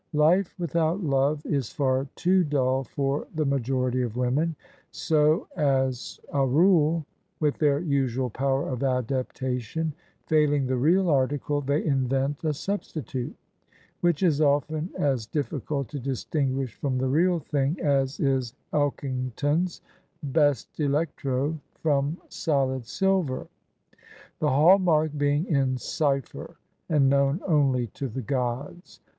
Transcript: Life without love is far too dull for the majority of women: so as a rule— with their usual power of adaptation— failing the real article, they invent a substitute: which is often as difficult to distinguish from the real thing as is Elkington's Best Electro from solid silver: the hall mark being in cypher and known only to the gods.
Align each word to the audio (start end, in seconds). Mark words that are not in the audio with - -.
Life 0.17 0.55
without 0.57 1.03
love 1.03 1.45
is 1.45 1.69
far 1.71 2.05
too 2.15 2.43
dull 2.43 2.83
for 2.85 3.27
the 3.35 3.45
majority 3.45 4.01
of 4.01 4.17
women: 4.17 4.55
so 4.89 5.47
as 5.55 6.19
a 6.33 6.43
rule— 6.43 7.05
with 7.39 7.59
their 7.59 7.77
usual 7.77 8.31
power 8.31 8.67
of 8.67 8.81
adaptation— 8.81 9.93
failing 10.25 10.65
the 10.65 10.75
real 10.75 11.07
article, 11.07 11.61
they 11.61 11.85
invent 11.85 12.43
a 12.43 12.51
substitute: 12.51 13.35
which 13.99 14.23
is 14.23 14.41
often 14.41 14.89
as 14.97 15.27
difficult 15.27 15.87
to 15.89 15.99
distinguish 15.99 16.73
from 16.73 16.97
the 16.97 17.05
real 17.07 17.37
thing 17.37 17.79
as 17.79 18.19
is 18.19 18.55
Elkington's 18.73 19.81
Best 20.23 20.79
Electro 20.79 21.59
from 21.75 22.17
solid 22.27 22.87
silver: 22.87 23.45
the 24.39 24.49
hall 24.49 24.79
mark 24.79 25.15
being 25.15 25.45
in 25.45 25.77
cypher 25.77 26.55
and 26.89 27.07
known 27.07 27.39
only 27.45 27.85
to 27.85 28.07
the 28.07 28.23
gods. 28.23 28.99